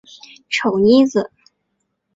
[0.49, 1.29] 丑妮子。